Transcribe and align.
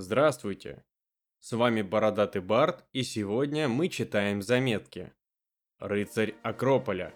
Здравствуйте! 0.00 0.84
С 1.40 1.56
вами 1.56 1.82
Бородатый 1.82 2.40
Бард, 2.40 2.84
и 2.92 3.02
сегодня 3.02 3.66
мы 3.66 3.88
читаем 3.88 4.42
заметки. 4.42 5.12
Рыцарь 5.80 6.36
Акрополя. 6.44 7.12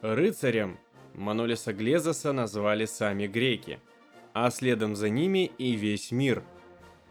Рыцарем 0.00 0.78
Манолиса 1.12 1.74
Глезоса 1.74 2.32
назвали 2.32 2.86
сами 2.86 3.26
греки, 3.26 3.78
а 4.32 4.48
следом 4.48 4.96
за 4.96 5.10
ними 5.10 5.52
и 5.58 5.72
весь 5.72 6.12
мир. 6.12 6.42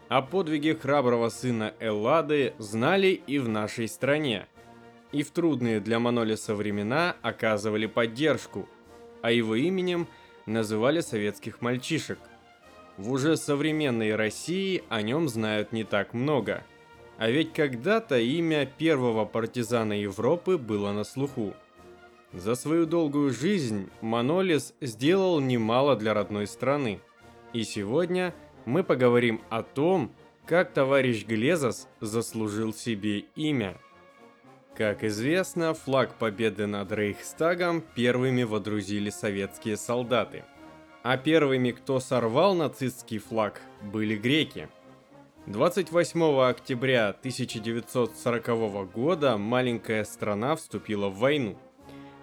О 0.08 0.20
подвиге 0.20 0.74
храброго 0.74 1.28
сына 1.28 1.72
Эллады 1.78 2.54
знали 2.58 3.22
и 3.24 3.38
в 3.38 3.48
нашей 3.48 3.86
стране. 3.86 4.48
И 5.12 5.22
в 5.22 5.30
трудные 5.30 5.78
для 5.78 6.00
Манолиса 6.00 6.56
времена 6.56 7.14
оказывали 7.22 7.86
поддержку, 7.86 8.68
а 9.22 9.30
его 9.30 9.54
именем 9.54 10.08
называли 10.44 11.02
советских 11.02 11.60
мальчишек. 11.60 12.18
В 12.96 13.12
уже 13.12 13.36
современной 13.36 14.14
России 14.14 14.82
о 14.88 15.02
нем 15.02 15.28
знают 15.28 15.72
не 15.72 15.84
так 15.84 16.14
много. 16.14 16.64
А 17.18 17.30
ведь 17.30 17.52
когда-то 17.52 18.18
имя 18.18 18.66
первого 18.66 19.24
партизана 19.24 19.92
Европы 19.92 20.58
было 20.58 20.92
на 20.92 21.04
слуху. 21.04 21.54
За 22.32 22.54
свою 22.54 22.86
долгую 22.86 23.32
жизнь 23.32 23.90
Манолис 24.00 24.74
сделал 24.80 25.40
немало 25.40 25.96
для 25.96 26.14
родной 26.14 26.46
страны. 26.46 27.00
И 27.52 27.64
сегодня 27.64 28.34
мы 28.64 28.82
поговорим 28.82 29.40
о 29.48 29.62
том, 29.62 30.12
как 30.46 30.72
товарищ 30.72 31.24
Глезос 31.26 31.88
заслужил 32.00 32.74
себе 32.74 33.20
имя. 33.34 33.78
Как 34.74 35.04
известно, 35.04 35.72
флаг 35.72 36.14
победы 36.18 36.66
над 36.66 36.92
Рейхстагом 36.92 37.82
первыми 37.94 38.42
водрузили 38.42 39.08
советские 39.08 39.78
солдаты. 39.78 40.44
А 41.08 41.16
первыми, 41.18 41.70
кто 41.70 42.00
сорвал 42.00 42.56
нацистский 42.56 43.18
флаг, 43.18 43.60
были 43.80 44.16
греки. 44.16 44.68
28 45.46 46.40
октября 46.40 47.10
1940 47.10 48.90
года 48.90 49.36
маленькая 49.36 50.02
страна 50.02 50.56
вступила 50.56 51.06
в 51.08 51.18
войну. 51.18 51.56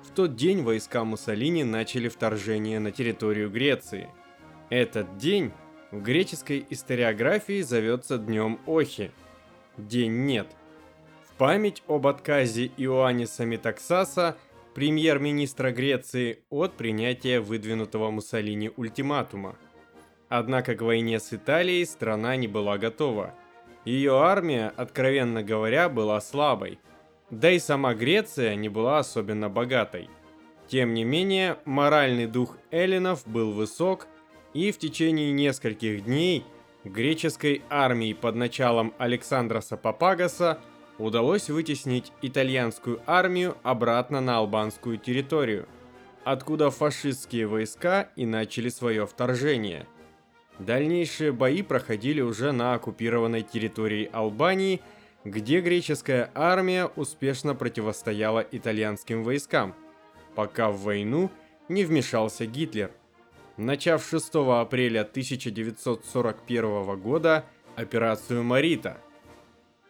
В 0.01 0.09
тот 0.13 0.35
день 0.35 0.63
войска 0.63 1.05
Муссолини 1.05 1.63
начали 1.63 2.09
вторжение 2.09 2.81
на 2.81 2.91
территорию 2.91 3.49
Греции. 3.49 4.09
Этот 4.69 5.17
день 5.17 5.53
в 5.91 6.01
греческой 6.01 6.65
историографии 6.69 7.61
зовется 7.61 8.17
Днем 8.17 8.59
Охи. 8.65 9.11
День 9.77 10.25
нет– 10.25 10.47
память 11.37 11.83
об 11.87 12.07
отказе 12.07 12.71
Иоанниса 12.77 13.45
Метаксаса, 13.45 14.37
премьер-министра 14.73 15.71
Греции, 15.71 16.43
от 16.49 16.73
принятия 16.73 17.39
выдвинутого 17.39 18.09
Муссолини 18.11 18.71
ультиматума. 18.75 19.55
Однако 20.29 20.75
к 20.75 20.81
войне 20.81 21.19
с 21.19 21.31
Италией 21.33 21.85
страна 21.85 22.35
не 22.35 22.47
была 22.47 22.77
готова. 22.77 23.35
Ее 23.85 24.17
армия, 24.17 24.73
откровенно 24.75 25.43
говоря, 25.43 25.89
была 25.89 26.19
слабой. 26.21 26.79
Да 27.29 27.51
и 27.51 27.59
сама 27.59 27.93
Греция 27.93 28.55
не 28.55 28.69
была 28.69 28.99
особенно 28.99 29.49
богатой. 29.49 30.09
Тем 30.67 30.93
не 30.93 31.03
менее, 31.03 31.57
моральный 31.65 32.25
дух 32.25 32.57
эллинов 32.71 33.27
был 33.27 33.51
высок, 33.51 34.07
и 34.53 34.71
в 34.71 34.77
течение 34.77 35.31
нескольких 35.31 36.05
дней 36.05 36.45
греческой 36.83 37.61
армии 37.69 38.13
под 38.13 38.35
началом 38.35 38.93
Александроса 38.97 39.77
Папагаса– 39.77 40.59
удалось 40.97 41.49
вытеснить 41.49 42.11
итальянскую 42.21 43.01
армию 43.05 43.57
обратно 43.63 44.21
на 44.21 44.37
албанскую 44.37 44.97
территорию, 44.97 45.67
откуда 46.23 46.71
фашистские 46.71 47.47
войска 47.47 48.09
и 48.15 48.25
начали 48.25 48.69
свое 48.69 49.05
вторжение. 49.05 49.87
Дальнейшие 50.59 51.31
бои 51.31 51.61
проходили 51.61 52.21
уже 52.21 52.51
на 52.51 52.75
оккупированной 52.75 53.41
территории 53.41 54.09
Албании, 54.11 54.81
где 55.25 55.61
греческая 55.61 56.29
армия 56.35 56.85
успешно 56.85 57.55
противостояла 57.55 58.45
итальянским 58.51 59.23
войскам, 59.23 59.73
пока 60.35 60.69
в 60.69 60.81
войну 60.81 61.31
не 61.69 61.85
вмешался 61.85 62.45
Гитлер. 62.45 62.91
Начав 63.57 64.05
6 64.07 64.35
апреля 64.35 65.01
1941 65.01 66.99
года 66.99 67.45
операцию 67.75 68.43
«Марита», 68.43 68.97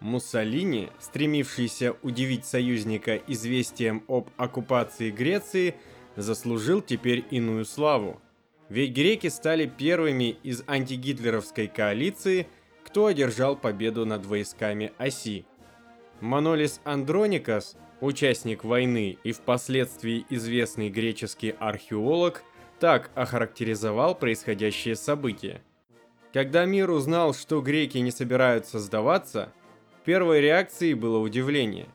Муссолини, 0.03 0.89
стремившийся 0.99 1.95
удивить 2.01 2.45
союзника 2.45 3.15
известием 3.25 4.03
об 4.09 4.29
оккупации 4.35 5.11
Греции, 5.11 5.75
заслужил 6.17 6.81
теперь 6.81 7.23
иную 7.31 7.63
славу. 7.63 8.21
Ведь 8.67 8.93
греки 8.93 9.27
стали 9.27 9.65
первыми 9.65 10.35
из 10.43 10.61
антигитлеровской 10.67 11.67
коалиции, 11.67 12.47
кто 12.83 13.05
одержал 13.05 13.55
победу 13.55 14.05
над 14.05 14.25
войсками 14.25 14.91
оси. 14.97 15.45
Манолис 16.19 16.81
Андроникас, 16.83 17.77
участник 18.01 18.65
войны 18.65 19.17
и 19.23 19.31
впоследствии 19.31 20.25
известный 20.29 20.89
греческий 20.89 21.55
археолог, 21.57 22.43
так 22.77 23.09
охарактеризовал 23.15 24.15
происходящее 24.15 24.97
событие. 24.97 25.61
Когда 26.33 26.65
мир 26.65 26.91
узнал, 26.91 27.33
что 27.33 27.61
греки 27.61 27.99
не 27.99 28.11
собираются 28.11 28.79
сдаваться– 28.79 29.53
Первой 30.05 30.41
реакцией 30.41 30.95
было 30.95 31.17
удивление, 31.19 31.87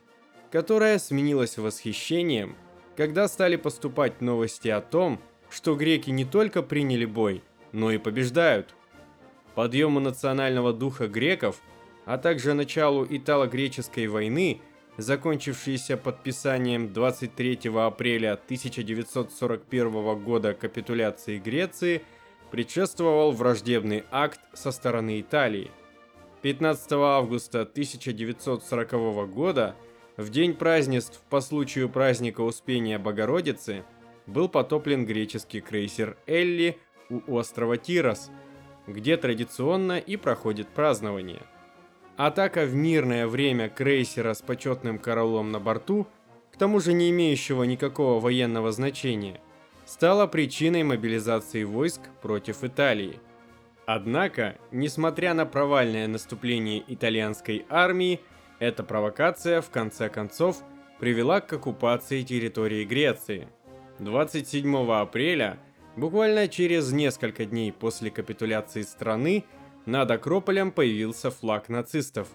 которое 0.51 0.99
сменилось 0.99 1.59
восхищением, 1.59 2.57
когда 2.97 3.29
стали 3.29 3.57
поступать 3.57 4.23
новости 4.23 4.69
о 4.69 4.81
том, 4.81 5.21
что 5.51 5.75
греки 5.75 6.09
не 6.09 6.25
только 6.25 6.63
приняли 6.63 7.05
бой, 7.05 7.43
но 7.73 7.91
и 7.91 7.99
побеждают. 7.99 8.75
Подъему 9.55 10.01
национального 10.01 10.73
духа 10.73 11.07
греков, 11.07 11.61
а 12.07 12.17
также 12.17 12.55
началу 12.55 13.07
итало-греческой 13.09 14.07
войны, 14.07 14.63
закончившейся 14.97 15.99
подписанием 15.99 16.95
23 16.95 17.61
апреля 17.75 18.33
1941 18.33 20.25
года 20.25 20.55
капитуляции 20.55 21.39
Греции, 21.39 22.01
предшествовал 22.51 23.33
враждебный 23.33 24.05
акт 24.11 24.41
со 24.55 24.73
стороны 24.73 25.21
Италии– 25.21 25.71
15 26.43 26.93
августа 26.93 27.63
1940 27.63 29.29
года, 29.29 29.75
в 30.17 30.31
день 30.31 30.55
празднеств 30.55 31.21
по 31.29 31.41
случаю 31.41 31.89
праздника 31.89 32.43
Успения 32.43 32.99
Богородицы, 32.99 33.85
был 34.27 34.49
потоплен 34.49 35.05
греческий 35.05 35.61
крейсер 35.61 36.17
«Элли» 36.27 36.79
у 37.11 37.35
острова 37.35 37.77
Тирос, 37.77 38.31
где 38.87 39.17
традиционно 39.17 39.99
и 39.99 40.17
проходит 40.17 40.69
празднование. 40.69 41.43
Атака 42.17 42.67
в 42.67 42.75
мирное 42.75 43.27
время 43.27 43.69
крейсера 43.69 44.33
с 44.33 44.41
почетным 44.41 45.01
королом 45.01 45.51
на 45.51 45.59
борту, 45.59 46.07
к 46.53 46.57
тому 46.57 46.79
же 46.79 46.93
не 46.93 47.11
имеющего 47.11 47.65
никакого 47.65 48.21
военного 48.21 48.71
значения, 48.71 49.41
стала 49.87 50.29
причиной 50.29 50.85
мобилизации 50.85 51.65
войск 51.65 52.03
против 52.23 52.63
Италии– 52.63 53.19
Однако, 53.91 54.59
несмотря 54.71 55.33
на 55.33 55.47
провальное 55.47 56.07
наступление 56.09 56.85
итальянской 56.89 57.65
армии, 57.71 58.21
эта 58.59 58.83
провокация 58.83 59.63
в 59.63 59.71
конце 59.71 60.11
концов 60.11 60.63
привела 61.01 61.41
к 61.41 61.51
оккупации 61.55 62.21
территории 62.21 62.85
Греции. 62.85 63.49
27 63.99 64.93
апреля, 64.93 65.59
буквально 65.97 66.49
через 66.49 66.93
несколько 66.93 67.47
дней 67.47 67.73
после 67.73 68.11
капитуляции 68.11 68.83
страны, 68.83 69.47
над 69.87 70.11
Акрополем 70.11 70.71
появился 70.71 71.31
флаг 71.31 71.71
нацистов. 71.71 72.29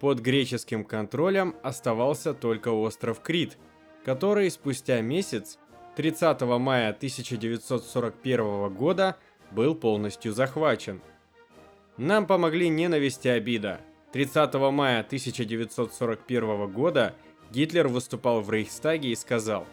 Под 0.00 0.18
греческим 0.18 0.84
контролем 0.84 1.54
оставался 1.62 2.34
только 2.34 2.70
остров 2.70 3.20
Крит, 3.20 3.58
который 4.04 4.50
спустя 4.50 5.00
месяц, 5.02 5.60
30 5.94 6.40
мая 6.58 6.88
1941 6.88 8.74
года, 8.74 9.16
был 9.50 9.74
полностью 9.74 10.32
захвачен. 10.32 11.00
Нам 11.96 12.26
помогли 12.26 12.68
ненависть 12.68 13.26
и 13.26 13.28
обида. 13.28 13.80
30 14.12 14.54
мая 14.72 15.00
1941 15.00 16.72
года 16.72 17.14
Гитлер 17.50 17.88
выступал 17.88 18.40
в 18.40 18.50
Рейхстаге 18.50 19.10
и 19.10 19.14
сказал 19.16 19.66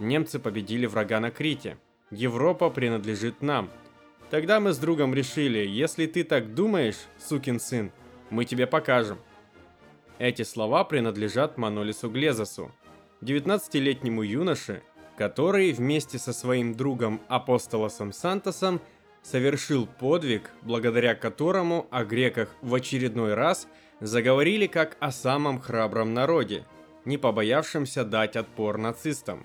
«Немцы 0.00 0.38
победили 0.38 0.86
врага 0.86 1.20
на 1.20 1.30
Крите. 1.30 1.78
Европа 2.10 2.70
принадлежит 2.70 3.42
нам». 3.42 3.70
Тогда 4.30 4.58
мы 4.58 4.72
с 4.72 4.78
другом 4.78 5.14
решили, 5.14 5.58
если 5.58 6.06
ты 6.06 6.24
так 6.24 6.54
думаешь, 6.54 6.96
сукин 7.18 7.60
сын, 7.60 7.92
мы 8.28 8.44
тебе 8.44 8.66
покажем. 8.66 9.18
Эти 10.18 10.42
слова 10.42 10.82
принадлежат 10.82 11.58
Манолису 11.58 12.10
Глезосу, 12.10 12.72
19-летнему 13.20 14.22
юноше, 14.22 14.82
который 15.16 15.72
вместе 15.72 16.18
со 16.18 16.32
своим 16.32 16.74
другом 16.74 17.20
Апостолосом 17.28 18.12
Сантосом– 18.12 18.80
совершил 19.30 19.86
подвиг, 19.86 20.50
благодаря 20.62 21.14
которому 21.14 21.86
о 21.90 22.04
греках 22.04 22.54
в 22.62 22.74
очередной 22.74 23.34
раз 23.34 23.66
заговорили 24.00 24.66
как 24.66 24.96
о 25.00 25.10
самом 25.10 25.60
храбром 25.60 26.14
народе, 26.14 26.64
не 27.04 27.18
побоявшемся 27.18 28.04
дать 28.04 28.36
отпор 28.36 28.78
нацистам. 28.78 29.44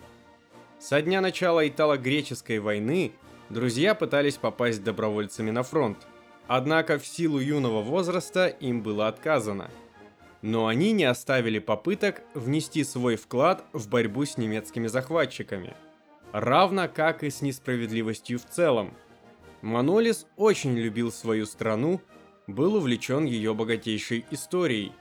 Со 0.80 1.02
дня 1.02 1.22
начала 1.22 1.68
итало-греческой 1.68 2.60
войны 2.60 3.12
друзья 3.50 3.96
пытались 3.96 4.38
попасть 4.38 4.84
добровольцами 4.84 5.52
на 5.52 5.64
фронт, 5.64 5.98
Однако 6.54 7.00
в 7.00 7.08
силу 7.08 7.40
юного 7.40 7.82
возраста 7.82 8.48
им 8.48 8.82
было 8.82 9.08
отказано. 9.08 9.70
Но 10.42 10.68
они 10.68 10.92
не 10.92 11.06
оставили 11.06 11.60
попыток 11.60 12.24
внести 12.34 12.84
свой 12.84 13.16
вклад 13.16 13.64
в 13.72 13.88
борьбу 13.88 14.26
с 14.26 14.38
немецкими 14.38 14.88
захватчиками. 14.88 15.74
Равно 16.34 16.90
как 16.94 17.24
и 17.24 17.30
с 17.30 17.42
несправедливостью 17.42 18.38
в 18.38 18.44
целом. 18.46 18.94
Манолис 19.62 20.26
очень 20.38 20.78
любил 20.78 21.12
свою 21.12 21.46
страну, 21.46 22.02
был 22.48 22.76
увлечен 22.76 23.26
ее 23.26 23.54
богатейшей 23.54 24.26
историей. 24.32 24.92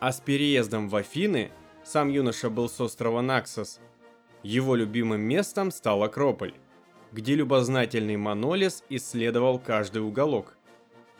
А 0.00 0.12
с 0.12 0.20
переездом 0.20 0.88
в 0.88 0.96
Афины, 0.96 1.50
сам 1.84 2.08
юноша 2.08 2.50
был 2.50 2.68
с 2.68 2.80
острова 2.80 3.20
Наксос, 3.20 3.80
его 4.42 4.74
любимым 4.74 5.22
местом 5.22 5.70
стал 5.70 6.02
Акрополь, 6.02 6.54
где 7.12 7.34
любознательный 7.34 8.16
Манолис 8.16 8.84
исследовал 8.88 9.58
каждый 9.58 10.02
уголок. 10.02 10.56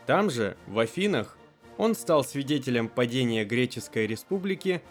Там 0.06 0.30
же, 0.30 0.56
в 0.66 0.78
Афинах, 0.78 1.36
он 1.78 1.94
стал 1.94 2.24
свидетелем 2.24 2.88
падения 2.88 3.44
Греческой 3.44 4.06
Республики, 4.06 4.82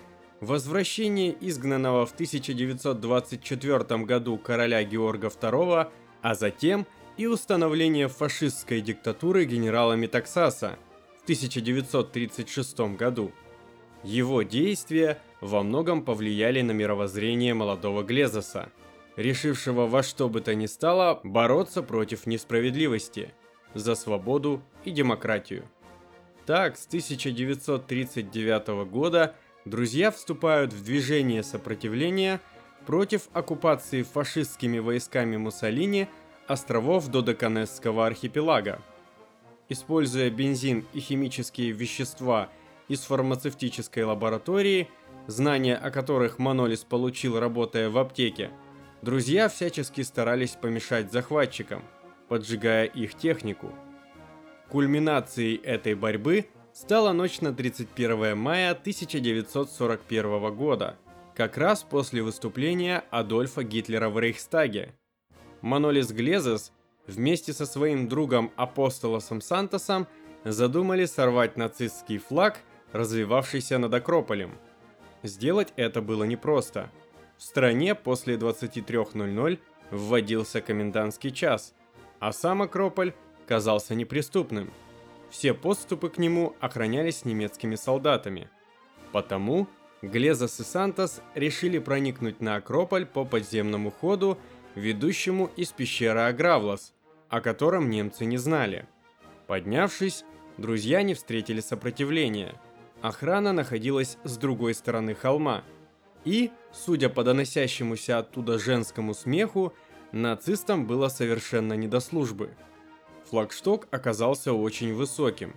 возвращения 0.41 1.35
изгнанного 1.39 2.05
в 2.05 2.13
1924 2.13 4.03
году 4.03 4.37
короля 4.37 4.83
Георга 4.83 5.27
II, 5.27 5.89
а 6.21 6.35
затем 6.35 6.85
и 7.17 7.27
установления 7.27 8.07
фашистской 8.07 8.81
диктатуры 8.81 9.45
генерала 9.45 9.93
Метаксаса 9.93 10.77
в 11.19 11.23
1936 11.23 12.79
году. 12.97 13.31
Его 14.03 14.43
действия 14.43 15.19
во 15.41 15.63
многом 15.63 16.03
повлияли 16.03 16.61
на 16.61 16.71
мировоззрение 16.71 17.53
молодого 17.53 18.03
Глезоса, 18.03 18.69
решившего 19.15 19.87
во 19.87 20.03
что 20.03 20.29
бы 20.29 20.41
то 20.41 20.53
ни 20.53 20.65
стало 20.65 21.19
бороться 21.23 21.81
против 21.81 22.27
несправедливости, 22.27 23.33
за 23.73 23.95
свободу 23.95 24.61
и 24.83 24.91
демократию. 24.91 25.65
Так, 26.45 26.77
с 26.77 26.85
1939 26.85 28.89
года 28.89 29.35
друзья 29.65 30.11
вступают 30.11 30.73
в 30.73 30.83
движение 30.83 31.43
сопротивления 31.43 32.39
против 32.85 33.29
оккупации 33.33 34.03
фашистскими 34.03 34.77
войсками 34.77 35.37
Муссолини 35.37 36.07
островов 36.47 37.07
Додеканесского 37.07 38.05
архипелага. 38.05 38.81
Используя 39.69 40.29
бензин 40.29 40.85
и 40.93 40.99
химические 40.99 41.71
вещества 41.71 42.49
из 42.87 43.01
фармацевтической 43.01 44.03
лаборатории, 44.03 44.89
знания 45.27 45.75
о 45.75 45.91
которых 45.91 46.39
Манолис 46.39 46.83
получил, 46.83 47.39
работая 47.39 47.89
в 47.89 47.97
аптеке, 47.97 48.51
друзья 49.01 49.49
всячески 49.49 50.01
старались 50.01 50.51
помешать 50.51 51.11
захватчикам, 51.11 51.83
поджигая 52.27 52.85
их 52.85 53.15
технику– 53.15 53.71
Кульминацией 54.69 55.57
этой 55.57 55.93
борьбы 55.93 56.47
стала 56.73 57.13
ночь 57.13 57.39
на 57.39 57.53
31 57.53 58.37
мая 58.37 58.71
1941 58.71 60.55
года, 60.55 60.97
как 61.35 61.57
раз 61.57 61.83
после 61.83 62.23
выступления 62.23 63.03
Адольфа 63.11 63.63
Гитлера 63.63 64.09
в 64.09 64.19
Рейхстаге. 64.19 64.95
Манолис 65.65 66.11
Глезес 66.11 66.71
вместе 67.07 67.51
со 67.51 67.65
своим 67.65 68.07
другом 68.07 68.51
Апостолосом 68.55 69.41
Сантосом 69.41 70.05
задумали 70.43 71.05
сорвать 71.05 71.57
нацистский 71.57 72.19
флаг, 72.19 72.59
развивавшийся 72.91 73.79
над 73.79 73.91
Акрополем. 73.91 74.59
Сделать 75.23 75.73
это 75.75 76.03
было 76.03 76.23
непросто. 76.23 76.91
В 77.39 77.41
стране 77.41 77.95
после 77.95 78.35
23.00 78.35 79.59
вводился 79.89 80.61
комендантский 80.61 81.31
час, 81.31 81.73
а 82.19 82.31
сам 82.31 82.61
Акрополь 82.61 83.15
казался 83.47 83.95
неприступным. 83.95 84.71
Все 85.31 85.55
подступы 85.55 86.09
к 86.09 86.19
нему 86.19 86.55
охранялись 86.59 87.25
немецкими 87.25 87.73
солдатами. 87.73 88.51
Потому 89.11 89.67
Глезос 90.03 90.59
и 90.59 90.63
Сантос 90.63 91.21
решили 91.33 91.79
проникнуть 91.79 92.39
на 92.39 92.57
Акрополь 92.57 93.07
по 93.07 93.25
подземному 93.25 93.89
ходу, 93.89 94.37
ведущему 94.75 95.49
из 95.55 95.71
пещеры 95.71 96.21
Агравлос, 96.21 96.93
о 97.29 97.41
котором 97.41 97.89
немцы 97.89 98.25
не 98.25 98.37
знали. 98.37 98.87
Поднявшись, 99.47 100.23
друзья 100.57 101.01
не 101.01 101.13
встретили 101.13 101.59
сопротивления. 101.59 102.53
Охрана 103.01 103.53
находилась 103.53 104.17
с 104.23 104.37
другой 104.37 104.73
стороны 104.73 105.15
холма. 105.15 105.63
И, 106.23 106.51
судя 106.71 107.09
по 107.09 107.23
доносящемуся 107.23 108.19
оттуда 108.19 108.57
женскому 108.57 109.13
смеху, 109.13 109.73
нацистам 110.11 110.87
было 110.87 111.07
совершенно 111.09 111.73
не 111.73 111.87
до 111.87 111.99
службы– 111.99 112.51
флагшток 113.25 113.87
оказался 113.91 114.53
очень 114.53 114.93
высоким. 114.93 115.55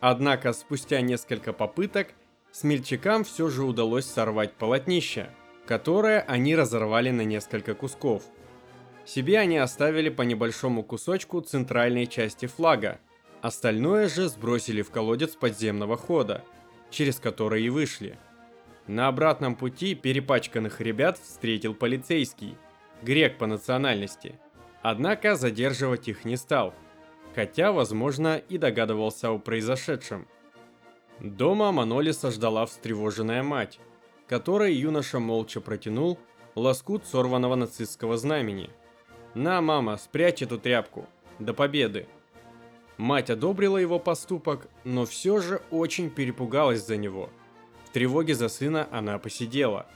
Однако 0.00 0.52
спустя 0.52 1.00
несколько 1.00 1.52
попыток 1.52 2.08
смельчакам 2.52 3.24
все 3.24 3.48
же 3.48 3.64
удалось 3.64 4.06
сорвать 4.06 4.54
полотнище, 4.54 5.30
которое 5.66 6.20
они 6.20 6.56
разорвали 6.56 7.10
на 7.10 7.22
несколько 7.22 7.74
кусков. 7.74 8.22
Себе 9.08 9.38
они 9.38 9.56
оставили 9.56 10.10
по 10.10 10.22
небольшому 10.22 10.82
кусочку 10.82 11.40
центральной 11.40 12.06
части 12.06 12.46
флага, 12.46 13.00
остальное 13.40 14.08
же 14.08 14.28
сбросили 14.28 14.82
в 14.82 14.90
колодец 14.90 15.30
подземного 15.34 15.96
хода, 15.96 16.44
через 16.90 17.18
который 17.18 17.62
и 17.62 17.70
вышли. 17.70 18.18
На 18.86 19.08
обратном 19.08 19.56
пути 19.56 19.94
перепачканных 19.94 20.80
ребят 20.80 21.18
встретил 21.18 21.74
полицейский, 21.74 22.56
грек 23.02 23.38
по 23.38 23.46
национальности, 23.46 24.34
однако 24.82 25.36
задерживать 25.36 26.08
их 26.08 26.24
не 26.24 26.36
стал– 26.36 26.74
хотя, 27.38 27.70
возможно, 27.70 28.42
и 28.48 28.58
догадывался 28.58 29.30
о 29.30 29.38
произошедшем. 29.38 30.26
Дома 31.20 31.70
Манолиса 31.70 32.32
ждала 32.32 32.66
встревоженная 32.66 33.44
мать, 33.44 33.78
которой 34.26 34.74
юноша 34.74 35.20
молча 35.20 35.60
протянул 35.60 36.18
лоскут 36.56 37.06
сорванного 37.06 37.54
нацистского 37.54 38.16
знамени. 38.16 38.70
«На, 39.34 39.60
мама, 39.60 39.96
спрячь 39.96 40.42
эту 40.42 40.58
тряпку. 40.58 41.06
До 41.38 41.54
победы!» 41.54 42.06
Мать 42.96 43.30
одобрила 43.30 43.78
его 43.78 43.98
поступок, 43.98 44.68
но 44.84 45.06
все 45.06 45.40
же 45.40 45.62
очень 45.70 46.10
перепугалась 46.10 46.84
за 46.84 46.96
него. 46.96 47.30
В 47.84 47.90
тревоге 47.90 48.34
за 48.34 48.48
сына 48.48 48.88
она 48.90 49.18
посидела. 49.18 49.86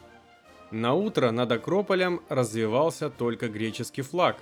На 0.71 0.95
утро 0.95 1.31
над 1.31 1.51
Акрополем 1.51 2.23
развивался 2.29 3.11
только 3.11 3.49
греческий 3.49 4.03
флаг, 4.03 4.37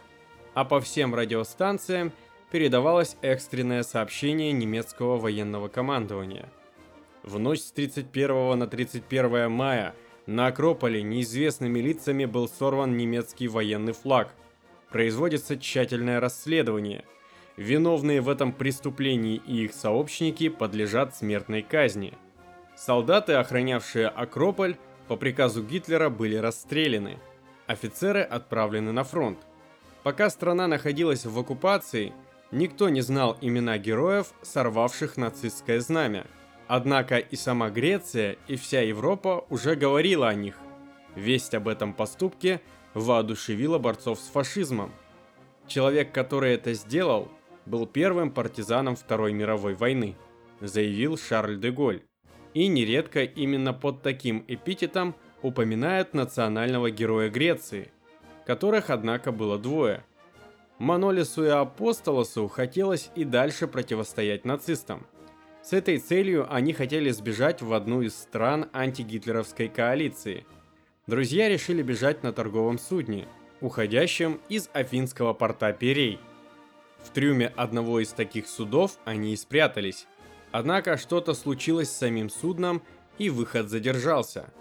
а 0.55 0.65
по 0.65 0.81
всем 0.81 1.15
радиостанциям– 1.15 2.13
передавалось 2.51 3.17
экстренное 3.23 3.83
сообщение 3.83 4.53
немецкого 4.53 5.17
военного 5.17 5.69
командования. 5.69 6.49
В 7.23 7.39
ночь 7.39 7.61
с 7.61 7.73
31 7.73 8.59
на 8.59 8.67
31 8.67 9.51
мая 9.51 9.95
на 10.27 10.47
Акрополе 10.49 11.03
неизвестными 11.03 11.79
лицами 11.79 12.25
был 12.25 12.49
сорван 12.49 12.97
немецкий 12.97 13.49
военный 13.49 13.93
флаг. 13.93 14.35
Производится 14.91 15.59
тщательное 15.59 16.21
расследование. 16.21 17.05
Виновные 17.57 18.21
в 18.21 18.29
этом 18.29 18.53
преступлении 18.53 19.41
и 19.47 19.65
их 19.65 19.75
сообщники 19.75 20.49
подлежат 20.49 21.17
смертной 21.17 21.63
казни. 21.63 22.15
Солдаты, 22.77 23.35
охранявшие 23.35 24.09
Акрополь, 24.09 24.77
по 25.09 25.17
приказу 25.17 25.63
Гитлера 25.63 26.09
были 26.09 26.37
расстреляны. 26.37 27.19
Офицеры 27.67 28.23
отправлены 28.23 28.93
на 28.93 29.05
фронт. 29.05 29.39
Пока 30.03 30.31
страна 30.31 30.67
находилась 30.67 31.27
в 31.27 31.39
оккупации– 31.39 32.13
Никто 32.53 32.89
не 32.89 33.01
знал 33.01 33.37
имена 33.41 33.79
героев, 33.79 34.33
сорвавших 34.43 35.17
нацистское 35.17 35.81
знамя. 35.81 36.27
Однако 36.67 37.19
и 37.19 37.37
сама 37.37 37.71
Греция, 37.71 38.37
и 38.49 38.57
вся 38.57 38.81
Европа 38.81 39.45
уже 39.51 39.77
говорила 39.77 40.29
о 40.29 40.35
них. 40.35 40.57
Весть 41.15 41.55
об 41.55 41.69
этом 41.69 41.95
поступке 41.95 42.61
воодушевила 42.95 43.79
борцов 43.79 44.19
с 44.19 44.29
фашизмом. 44.29 44.93
Человек, 45.67 46.13
который 46.13 46.55
это 46.55 46.73
сделал, 46.75 47.29
был 47.67 47.87
первым 47.87 48.31
партизаном 48.31 48.97
Второй 48.97 49.33
мировой 49.33 49.75
войны, 49.75 50.17
заявил 50.61 51.17
Шарль 51.17 51.59
де 51.59 51.71
Голь. 51.71 52.03
И 52.55 52.67
нередко 52.67 53.23
именно 53.23 53.73
под 53.73 54.03
таким 54.03 54.45
эпитетом 54.49 55.15
упоминают 55.43 56.15
национального 56.15 56.91
героя 56.91 57.31
Греции, 57.31 57.93
которых, 58.45 58.91
однако, 58.91 59.31
было 59.31 59.59
двое– 59.59 60.05
Манолису 60.81 61.45
и 61.45 61.49
Апостолосу 61.49 62.49
хотелось 62.49 63.11
и 63.15 63.25
дальше 63.25 63.67
противостоять 63.67 64.47
нацистам. 64.47 65.07
С 65.63 65.75
этой 65.75 65.99
целью 65.99 66.51
они 66.51 66.73
хотели 66.73 67.11
сбежать 67.11 67.61
в 67.61 67.75
одну 67.75 68.01
из 68.01 68.17
стран 68.17 68.71
антигитлеровской 68.73 69.69
коалиции. 69.69 70.47
Друзья 71.11 71.49
решили 71.49 71.83
бежать 71.83 72.23
на 72.23 72.33
торговом 72.33 72.79
судне, 72.79 73.27
уходящем 73.61 74.41
из 74.49 74.71
афинского 74.73 75.33
порта 75.33 75.73
Перей. 75.73 76.21
В 77.03 77.11
трюме 77.11 77.49
одного 77.57 77.99
из 77.99 78.11
таких 78.11 78.47
судов 78.47 78.97
они 79.05 79.33
и 79.33 79.37
спрятались. 79.37 80.07
Однако 80.53 80.97
что-то 80.97 81.35
случилось 81.35 81.91
с 81.91 81.97
самим 81.99 82.31
судном, 82.31 82.81
и 83.19 83.29
выход 83.29 83.69
задержался. 83.69 84.53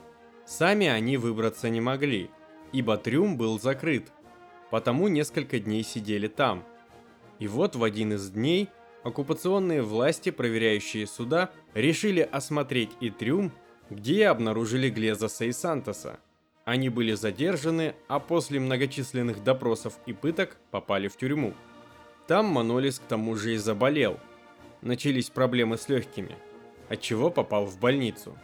Сами 0.47 0.87
они 0.87 1.17
выбраться 1.17 1.69
не 1.69 1.81
могли, 1.81 2.31
ибо 2.71 2.97
трюм 2.97 3.37
был 3.37 3.59
закрыт– 3.59 4.11
потому 4.71 5.07
несколько 5.07 5.59
дней 5.59 5.83
сидели 5.83 6.27
там. 6.27 6.63
И 7.37 7.47
вот 7.47 7.75
в 7.75 7.83
один 7.83 8.13
из 8.13 8.31
дней 8.31 8.69
оккупационные 9.03 9.83
власти, 9.83 10.31
проверяющие 10.31 11.05
суда, 11.05 11.51
решили 11.75 12.21
осмотреть 12.21 12.91
и 13.01 13.11
трюм, 13.11 13.51
где 13.91 14.27
обнаружили 14.27 14.89
Глезоса 14.89 15.45
и 15.45 15.51
Сантоса. 15.51 16.19
Они 16.69 16.89
были 16.89 17.13
задержаны, 17.13 17.95
а 18.07 18.19
после 18.19 18.59
многочисленных 18.59 19.43
допросов 19.43 19.97
и 20.05 20.13
пыток 20.13 20.57
попали 20.69 21.07
в 21.07 21.17
тюрьму. 21.17 21.55
Там 22.27 22.45
Манолис 22.45 22.99
к 22.99 23.05
тому 23.05 23.35
же 23.35 23.55
и 23.55 23.57
заболел. 23.57 24.19
Начались 24.83 25.31
проблемы 25.31 25.79
с 25.79 25.89
легкими, 25.89 26.35
отчего 26.87 27.31
попал 27.31 27.65
в 27.65 27.79
больницу. 27.79 28.37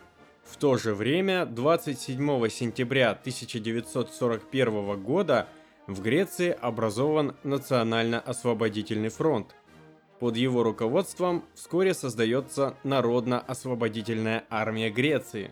В 0.44 0.58
то 0.58 0.76
же 0.76 0.96
время, 0.96 1.46
27 1.46 2.50
сентября 2.50 3.12
1941 3.12 5.04
года 5.04 5.48
в 5.86 6.02
Греции 6.02 6.50
образован 6.60 7.36
Национально-освободительный 7.44 9.10
фронт. 9.10 9.56
Под 10.20 10.36
его 10.36 10.64
руководством 10.64 11.46
вскоре 11.54 11.94
создается 11.94 12.76
Народно-освободительная 12.84 14.46
армия 14.50 14.90
Греции. 14.90 15.52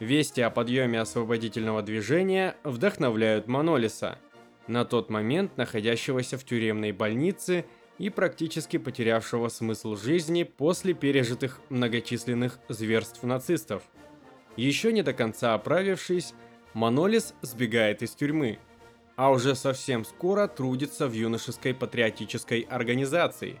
Вести 0.00 0.40
о 0.40 0.50
подъеме 0.50 1.00
освободительного 1.00 1.82
движения 1.82 2.56
вдохновляют 2.64 3.48
Манолиса, 3.48 4.18
на 4.66 4.84
тот 4.84 5.10
момент 5.10 5.56
находящегося 5.56 6.38
в 6.38 6.44
тюремной 6.44 6.92
больнице 6.92 7.64
и 7.98 8.10
практически 8.10 8.76
потерявшего 8.76 9.48
смысл 9.48 9.96
жизни 9.96 10.44
после 10.44 10.94
пережитых 10.94 11.60
многочисленных 11.68 12.58
зверств 12.68 13.22
нацистов– 13.22 13.82
еще 14.58 14.92
не 14.92 15.02
до 15.02 15.12
конца 15.12 15.54
оправившись, 15.54 16.34
Манолис 16.74 17.32
сбегает 17.42 18.02
из 18.02 18.10
тюрьмы, 18.10 18.58
а 19.14 19.30
уже 19.30 19.54
совсем 19.54 20.04
скоро 20.04 20.48
трудится 20.48 21.06
в 21.06 21.12
юношеской 21.12 21.74
патриотической 21.74 22.62
организации. 22.62 23.60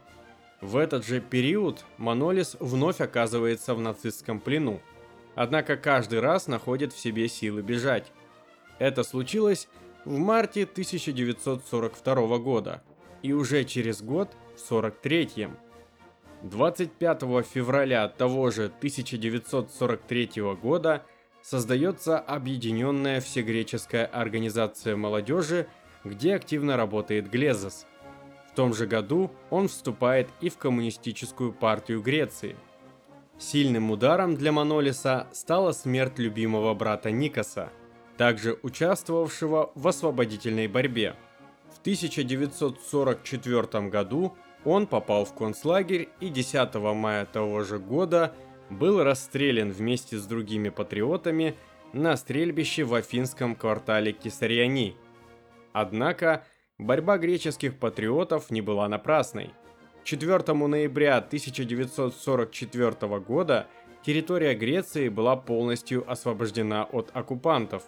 В 0.60 0.76
этот 0.76 1.06
же 1.06 1.20
период 1.20 1.84
Манолис 1.98 2.56
вновь 2.58 3.00
оказывается 3.00 3.76
в 3.76 3.80
нацистском 3.80 4.40
плену, 4.40 4.80
однако 5.38 5.76
каждый 5.76 6.18
раз 6.18 6.48
находит 6.48 6.92
в 6.92 6.98
себе 6.98 7.28
силы 7.28 7.62
бежать. 7.62 8.10
Это 8.80 9.04
случилось 9.04 9.68
в 10.04 10.18
марте 10.18 10.64
1942 10.64 12.38
года, 12.38 12.82
и 13.22 13.32
уже 13.32 13.62
через 13.62 14.02
год, 14.02 14.32
в 14.56 14.72
43-м, 14.72 15.56
25 16.42 17.22
февраля 17.46 18.08
того 18.08 18.50
же 18.50 18.64
1943 18.64 20.30
года 20.60 21.04
создается 21.40 22.18
Объединенная 22.18 23.20
Всегреческая 23.20 24.06
Организация 24.06 24.96
Молодежи, 24.96 25.68
где 26.02 26.34
активно 26.34 26.76
работает 26.76 27.30
Глезос. 27.30 27.86
В 28.50 28.56
том 28.56 28.74
же 28.74 28.88
году 28.88 29.30
он 29.50 29.68
вступает 29.68 30.30
и 30.40 30.48
в 30.48 30.58
Коммунистическую 30.58 31.52
партию 31.52 32.02
Греции. 32.02 32.56
Сильным 33.38 33.90
ударом 33.92 34.34
для 34.34 34.50
Манолиса 34.50 35.28
стала 35.32 35.72
смерть 35.72 36.18
любимого 36.18 36.74
брата 36.74 37.12
Никоса, 37.12 37.70
также 38.16 38.58
участвовавшего 38.62 39.70
в 39.76 39.86
освободительной 39.86 40.66
борьбе. 40.66 41.14
В 41.72 41.78
1944 41.80 43.88
году 43.88 44.36
он 44.64 44.88
попал 44.88 45.24
в 45.24 45.34
концлагерь 45.34 46.08
и 46.18 46.30
10 46.30 46.74
мая 46.74 47.26
того 47.26 47.62
же 47.62 47.78
года 47.78 48.34
был 48.70 49.04
расстрелян 49.04 49.70
вместе 49.70 50.18
с 50.18 50.26
другими 50.26 50.68
патриотами 50.68 51.54
на 51.92 52.16
стрельбище 52.16 52.82
в 52.82 52.94
афинском 52.94 53.54
квартале 53.54 54.10
Кисарьяни. 54.12 54.96
Однако 55.72 56.44
борьба 56.76 57.18
греческих 57.18 57.78
патриотов 57.78 58.50
не 58.50 58.62
была 58.62 58.88
напрасной. 58.88 59.52
4 60.08 60.54
ноября 60.54 61.18
1944 61.18 63.18
года 63.18 63.66
территория 64.02 64.54
Греции 64.54 65.10
была 65.10 65.36
полностью 65.36 66.10
освобождена 66.10 66.84
от 66.84 67.10
оккупантов. 67.12 67.82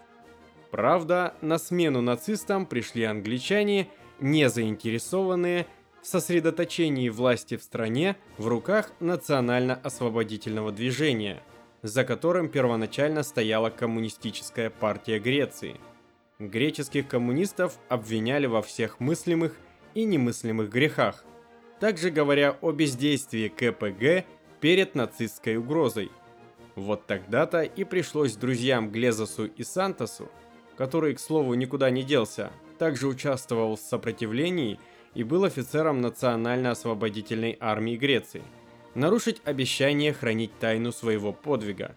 Правда, 0.70 1.32
на 1.40 1.56
смену 1.56 2.02
нацистам 2.02 2.66
пришли 2.66 3.04
англичане, 3.04 3.88
не 4.20 4.50
заинтересованные 4.50 5.66
в 6.02 6.06
сосредоточении 6.06 7.08
власти 7.08 7.56
в 7.56 7.62
стране 7.62 8.16
в 8.36 8.48
руках 8.48 8.92
национально-освободительного 9.00 10.72
движения, 10.72 11.42
за 11.80 12.04
которым 12.04 12.50
первоначально 12.50 13.22
стояла 13.22 13.70
коммунистическая 13.70 14.68
партия 14.68 15.20
Греции. 15.20 15.80
Греческих 16.38 17.08
коммунистов 17.08 17.78
обвиняли 17.88 18.44
во 18.44 18.60
всех 18.60 19.00
мыслимых 19.00 19.56
и 19.94 20.04
немыслимых 20.04 20.68
грехах, 20.68 21.24
также 21.80 22.10
говоря 22.10 22.56
о 22.60 22.72
бездействии 22.72 23.48
КПГ 23.48 24.26
перед 24.60 24.94
нацистской 24.94 25.56
угрозой. 25.56 26.10
Вот 26.76 27.06
тогда-то 27.06 27.62
и 27.62 27.84
пришлось 27.84 28.36
друзьям 28.36 28.90
Глезосу 28.90 29.46
и 29.46 29.64
Сантосу, 29.64 30.30
который, 30.76 31.14
к 31.14 31.20
слову, 31.20 31.54
никуда 31.54 31.90
не 31.90 32.04
делся, 32.04 32.52
также 32.78 33.08
участвовал 33.08 33.76
в 33.76 33.80
сопротивлении– 33.80 34.78
и 35.14 35.24
был 35.24 35.44
офицером 35.44 36.00
Национально-освободительной 36.00 37.56
армии 37.60 37.96
Греции, 37.96 38.42
нарушить 38.94 39.40
обещание 39.44 40.12
хранить 40.12 40.56
тайну 40.58 40.92
своего 40.92 41.32
подвига. 41.32 41.96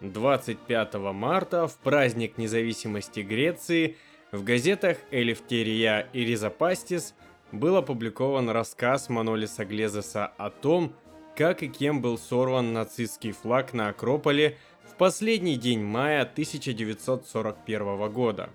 25 0.00 0.94
марта, 1.12 1.66
в 1.66 1.76
праздник 1.78 2.36
независимости 2.36 3.20
Греции, 3.20 3.96
в 4.32 4.42
газетах 4.42 4.98
«Элефтерия» 5.10 6.08
и 6.12 6.24
«Ризапастис» 6.24 7.14
был 7.52 7.76
опубликован 7.76 8.50
рассказ 8.50 9.08
Манолиса 9.08 9.64
Глезеса 9.64 10.26
о 10.36 10.50
том, 10.50 10.92
как 11.36 11.62
и 11.62 11.68
кем 11.68 12.00
был 12.00 12.18
сорван 12.18 12.72
нацистский 12.72 13.32
флаг 13.32 13.72
на 13.72 13.88
Акрополе 13.88 14.56
в 14.84 14.96
последний 14.96 15.56
день 15.56 15.82
мая 15.82 16.22
1941 16.22 18.12
года. 18.12 18.50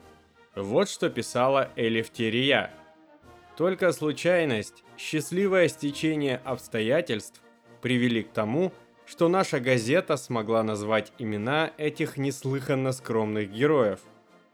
Вот 0.56 0.90
что 0.90 1.10
писала 1.10 1.70
Элефтерия, 1.76 2.72
только 3.60 3.92
случайность, 3.92 4.86
счастливое 4.98 5.68
стечение 5.68 6.42
обстоятельств 6.46 7.42
привели 7.82 8.24
к 8.24 8.32
тому, 8.32 8.72
что 9.06 9.28
наша 9.28 9.60
газета 9.60 10.16
смогла 10.16 10.64
назвать 10.64 11.12
имена 11.18 11.72
этих 11.78 12.16
неслыханно 12.16 12.94
скромных 12.94 13.52
героев. 13.52 14.00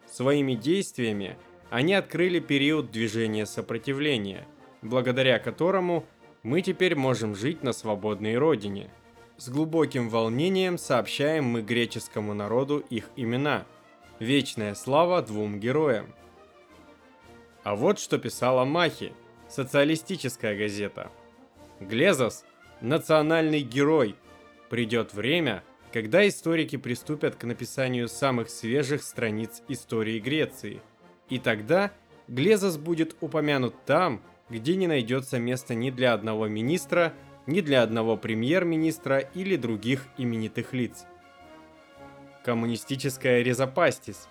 Своими 0.07 0.55
действиями 0.55 1.37
они 1.69 1.93
открыли 1.93 2.39
период 2.39 2.91
движения 2.91 3.45
сопротивления, 3.45 4.47
благодаря 4.81 5.39
которому 5.39 6.05
мы 6.43 6.61
теперь 6.61 6.95
можем 6.95 7.35
жить 7.35 7.63
на 7.63 7.73
свободной 7.73 8.37
родине. 8.37 8.89
С 9.37 9.49
глубоким 9.49 10.09
волнением 10.09 10.77
сообщаем 10.77 11.45
мы 11.45 11.61
греческому 11.61 12.33
народу 12.33 12.83
их 12.89 13.09
имена. 13.15 13.65
Вечная 14.19 14.75
слава 14.75 15.21
двум 15.21 15.59
героям– 15.59 16.13
а 17.65 17.75
вот 17.75 17.97
что 17.97 18.19
писала 18.19 18.63
Махи, 18.63 19.11
социалистическая 19.49 20.55
газета. 20.55 21.11
Глезос– 21.79 22.45
национальный 22.81 23.61
герой. 23.61 24.15
Придет 24.69 25.15
время, 25.15 25.63
когда 25.91 26.27
историки 26.27 26.75
приступят 26.75 27.35
к 27.35 27.43
написанию 27.43 28.07
самых 28.07 28.51
свежих 28.51 29.01
страниц 29.01 29.63
истории 29.67 30.19
Греции. 30.19 30.79
И 31.29 31.39
тогда 31.39 31.91
Глезос 32.27 32.77
будет 32.77 33.15
упомянут 33.21 33.75
там, 33.85 34.21
где 34.49 34.75
не 34.75 34.87
найдется 34.87 35.39
места 35.39 35.75
ни 35.75 35.89
для 35.89 36.13
одного 36.13 36.47
министра, 36.47 37.13
ни 37.47 37.61
для 37.61 37.83
одного 37.83 38.17
премьер-министра 38.17 39.19
или 39.19 39.55
других 39.55 40.05
именитых 40.17 40.73
лиц. 40.73 41.05
Коммунистическая 42.43 43.41
резопастис. 43.41 44.27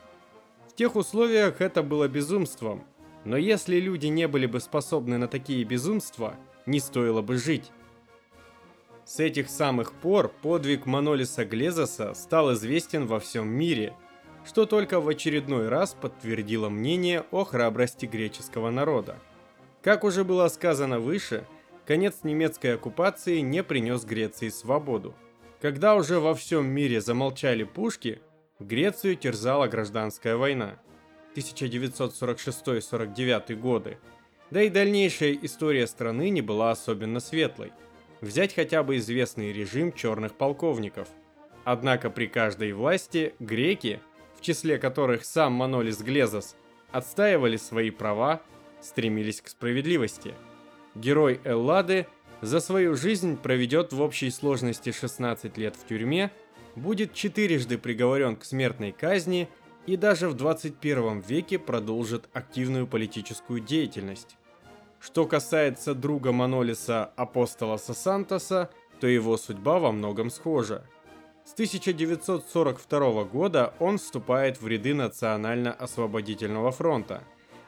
В 0.69 0.75
тех 0.75 0.97
условиях 0.97 1.61
это 1.61 1.83
было 1.83 2.09
безумством– 2.09 2.85
но 3.25 3.37
если 3.39 3.81
люди 3.81 4.07
не 4.07 4.29
были 4.29 4.47
бы 4.47 4.61
способны 4.61 5.19
на 5.19 5.29
такие 5.29 5.65
безумства, 5.65 6.37
не 6.67 6.79
стоило 6.79 7.23
бы 7.23 7.37
жить. 7.37 7.73
С 9.07 9.21
этих 9.21 9.51
самых 9.51 9.93
пор 9.93 10.29
подвиг 10.29 10.87
Манолиса 10.87 11.45
Глезоса 11.45 12.15
стал 12.15 12.53
известен 12.55 13.07
во 13.07 13.21
всем 13.21 13.49
мире, 13.49 13.95
что 14.45 14.67
только 14.67 15.01
в 15.01 15.09
очередной 15.09 15.69
раз 15.69 15.95
подтвердило 15.95 16.69
мнение 16.69 17.25
о 17.31 17.45
храбрости 17.45 18.07
греческого 18.07 18.71
народа. 18.71 19.19
Как 19.83 20.05
уже 20.05 20.25
было 20.25 20.49
сказано 20.49 21.01
выше, 21.01 21.47
конец 21.87 22.21
немецкой 22.23 22.75
оккупации 22.75 23.41
не 23.41 23.63
принес 23.63 24.05
Греции 24.05 24.49
свободу. 24.49 25.15
Когда 25.61 25.95
уже 25.95 26.21
во 26.21 26.35
всем 26.35 26.67
мире 26.67 27.01
замолчали 27.01 27.65
пушки, 27.65 28.21
Грецию 28.61 29.17
терзала 29.17 29.67
гражданская 29.67 30.37
война– 30.37 30.79
1946-49 31.35 33.55
годы. 33.57 33.99
Да 34.51 34.63
и 34.63 34.69
дальнейшая 34.69 35.39
история 35.43 35.87
страны 35.87 36.29
не 36.31 36.43
была 36.43 36.71
особенно 36.71 37.21
светлой. 37.21 37.73
Взять 38.21 38.55
хотя 38.55 38.83
бы 38.83 38.99
известный 38.99 39.53
режим 39.53 39.93
черных 39.93 40.35
полковников. 40.35 41.09
Однако 41.65 42.11
при 42.11 42.27
каждой 42.27 42.73
власти 42.73 43.35
греки, 43.39 44.01
числе 44.45 44.79
которых 44.79 45.25
сам 45.25 45.55
Манолис 45.55 45.99
Глезос, 45.99 46.55
отстаивали 46.93 47.57
свои 47.57 47.91
права, 47.91 48.43
стремились 48.81 49.41
к 49.41 49.49
справедливости. 49.49 50.35
Герой 50.95 51.41
Эллады 51.45 52.07
За 52.41 52.61
свою 52.61 52.95
жизнь 52.95 53.39
проведет 53.39 53.93
в 53.93 54.03
общей 54.03 54.31
сложности 54.31 54.93
16 54.93 55.57
лет 55.57 55.77
в 55.77 55.87
тюрьме, 55.87 56.31
будет 56.77 57.15
четырежды 57.15 57.79
приговорен 57.79 58.37
к 58.37 58.45
смертной 58.45 58.93
казни 58.93 59.49
и 59.87 59.97
даже 59.97 60.29
в 60.29 60.35
21 60.35 61.21
веке 61.21 61.59
продолжит 61.59 62.29
активную 62.35 62.87
политическую 62.87 63.61
деятельность. 63.61 64.37
Что 65.01 65.27
касается 65.27 65.95
друга 65.95 66.33
Манолиса 66.33 67.05
апостола 67.17 67.79
Сантоса, 67.79 68.71
то 69.01 69.07
его 69.07 69.39
судьба 69.39 69.79
во 69.79 69.91
многом 69.91 70.29
схожа. 70.29 70.87
С 71.45 71.53
1942 71.53 73.25
года 73.25 73.75
он 73.79 73.99
вступает 73.99 74.63
в 74.63 74.67
ряды 74.67 74.95
Национально-освободительного 74.95 76.73
фронта, 76.73 77.23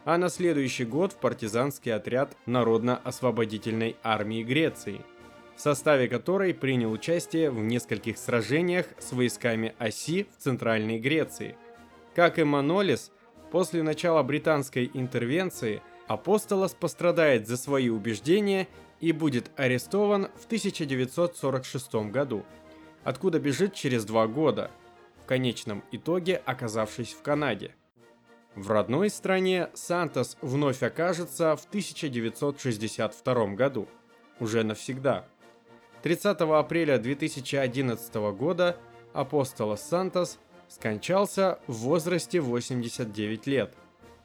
а 0.07 0.17
на 0.17 0.31
следующий 0.31 0.87
год 0.87 1.13
в 1.13 1.17
партизанский 1.17 1.95
отряд 1.95 2.35
Народно-освободительной 2.47 3.97
армии 4.03 4.43
Греции, 4.43 5.03
в 5.57 5.61
составе 5.61 6.09
которой 6.09 6.55
принял 6.55 6.91
участие 6.91 7.51
в 7.51 7.59
нескольких 7.59 8.17
сражениях 8.17 8.87
с 8.99 9.13
войсками 9.13 9.75
оси 9.79 10.27
в 10.39 10.43
Центральной 10.43 10.99
Греции. 10.99 11.55
Как 12.15 12.39
и 12.39 12.45
Манолис, 12.45 13.13
после 13.51 13.83
начала 13.83 14.23
британской 14.23 14.91
интервенции 14.95 15.83
Апостолос 16.07 16.73
пострадает 16.73 17.47
за 17.47 17.59
свои 17.59 17.91
убеждения 17.91 18.69
и 19.01 19.13
будет 19.13 19.51
арестован 19.57 20.29
в 20.41 20.47
1946 20.47 21.95
году– 22.11 22.43
откуда 23.07 23.39
бежит 23.39 23.73
через 23.73 24.05
два 24.05 24.27
года, 24.27 24.69
в 25.23 25.27
конечном 25.27 25.85
итоге 25.93 26.43
оказавшись 26.45 27.13
в 27.13 27.23
Канаде. 27.23 27.73
В 28.57 28.69
родной 28.69 29.11
стране 29.11 29.71
Сантос 29.75 30.37
вновь 30.43 30.83
окажется 30.83 31.55
в 31.55 31.65
1962 31.67 33.47
году, 33.55 33.87
уже 34.41 34.65
навсегда. 34.65 35.25
30 36.03 36.41
апреля 36.41 36.99
2011 36.99 38.15
года 38.37 38.77
Апостолос 39.13 39.83
Сантос 39.83 40.41
скончался 40.69 41.61
в 41.69 41.75
возрасте 41.75 42.41
89 42.41 43.47
лет. 43.47 43.73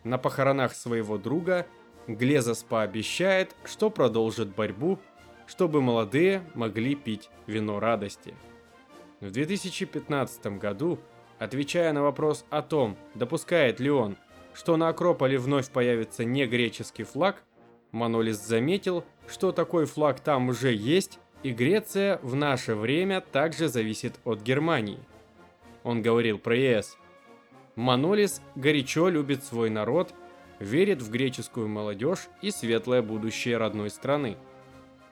На 0.03 0.17
похоронах 0.17 0.73
своего 0.73 1.19
друга 1.19 1.67
Глезос 2.07 2.63
пообещает, 2.63 3.55
что 3.63 3.91
продолжит 3.91 4.55
борьбу, 4.55 4.97
чтобы 5.45 5.83
молодые 5.83 6.41
могли 6.55 6.95
пить 6.95 7.29
вино 7.45 7.79
радости. 7.79 8.33
В 9.21 9.29
2015 9.29 10.57
году, 10.57 10.97
отвечая 11.37 11.93
на 11.93 12.01
вопрос 12.01 12.43
о 12.49 12.63
том, 12.63 12.97
допускает 13.13 13.79
ли 13.79 13.91
он, 13.91 14.17
что 14.55 14.77
на 14.77 14.89
Акрополе 14.89 15.37
вновь 15.37 15.69
появится 15.69 16.25
не 16.25 16.47
греческий 16.47 17.03
флаг, 17.03 17.43
Манолис 17.91 18.37
заметил, 18.37 19.03
что 19.27 19.51
такой 19.51 19.85
флаг 19.85 20.19
там 20.21 20.49
уже 20.49 20.73
есть, 20.73 21.19
и 21.43 21.51
Греция 21.51 22.19
в 22.23 22.33
наше 22.33 22.73
время 22.73 23.21
также 23.21 23.67
зависит 23.67 24.19
от 24.23 24.41
Германии. 24.41 24.99
Он 25.83 26.01
говорил 26.01 26.39
про 26.39 26.55
ЕС. 26.55 26.97
Манолис 27.75 28.41
горячо 28.55 29.07
любит 29.07 29.43
свой 29.43 29.69
народ, 29.69 30.15
верит 30.59 31.03
в 31.03 31.11
греческую 31.11 31.67
молодежь 31.67 32.27
и 32.41 32.49
светлое 32.49 33.03
будущее 33.03 33.57
родной 33.57 33.91
страны, 33.91 34.35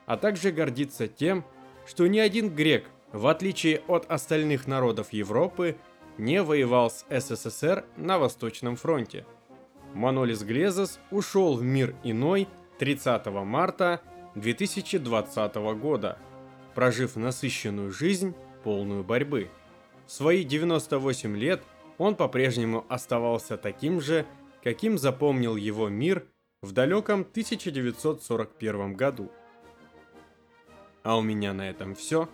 а 0.06 0.16
также 0.16 0.50
гордится 0.50 1.06
тем, 1.06 1.44
что 1.86 2.08
ни 2.08 2.18
один 2.18 2.52
грек 2.52 2.86
в 3.12 3.26
отличие 3.26 3.82
от 3.88 4.10
остальных 4.10 4.66
народов 4.66 5.12
Европы, 5.12 5.76
не 6.18 6.42
воевал 6.42 6.90
с 6.90 7.04
СССР 7.08 7.84
на 7.96 8.18
Восточном 8.18 8.76
фронте. 8.76 9.26
Манолис 9.94 10.42
Глезос 10.42 11.00
ушел 11.10 11.56
в 11.56 11.62
мир 11.62 11.96
иной 12.04 12.46
30 12.78 13.26
марта 13.26 14.00
2020 14.34 15.54
года, 15.80 16.18
прожив 16.74 17.16
насыщенную 17.16 17.90
жизнь, 17.90 18.34
полную 18.62 19.02
борьбы. 19.02 19.50
В 20.06 20.12
свои 20.12 20.44
98 20.44 21.36
лет 21.36 21.62
он 21.98 22.14
по-прежнему 22.14 22.84
оставался 22.88 23.56
таким 23.56 24.00
же, 24.00 24.26
каким 24.62 24.98
запомнил 24.98 25.56
его 25.56 25.88
мир 25.88 26.26
в 26.62 26.72
далеком 26.72 27.20
1941 27.20 28.94
году. 28.94 29.30
А 31.02 31.16
у 31.16 31.22
меня 31.22 31.52
на 31.52 31.68
этом 31.68 31.94
все. 31.94 32.28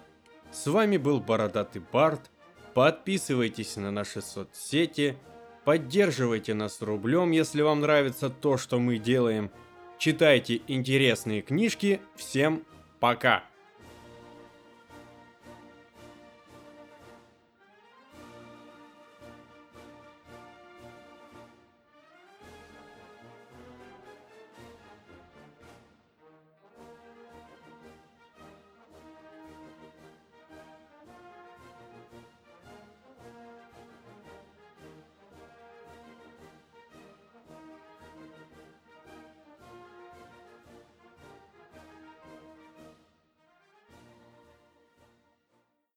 С 0.57 0.67
вами 0.69 0.97
был 0.97 1.21
Бородатый 1.21 1.83
Барт. 1.93 2.31
Подписывайтесь 2.73 3.77
на 3.77 3.91
наши 3.91 4.23
соцсети. 4.23 5.19
Поддерживайте 5.67 6.55
нас 6.55 6.81
рублем, 6.81 7.31
если 7.31 7.61
вам 7.61 7.83
нравится 7.83 8.31
то, 8.31 8.57
что 8.57 8.79
мы 8.79 8.97
делаем. 8.97 9.51
Читайте 9.99 10.63
интересные 10.67 11.43
книжки. 11.43 12.01
Всем 12.15 12.65
пока! 13.01 13.45